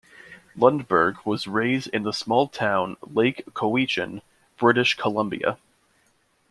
Lundberg 0.57 1.23
was 1.27 1.45
raised 1.45 1.85
in 1.89 2.01
the 2.01 2.11
small 2.11 2.47
town 2.47 2.97
Lake 3.05 3.43
Cowichan, 3.53 4.23
British 4.57 4.95
Columbia. 4.95 5.59